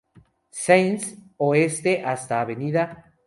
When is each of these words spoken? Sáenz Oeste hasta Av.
Sáenz 0.49 1.15
Oeste 1.37 2.03
hasta 2.03 2.41
Av. 2.41 2.57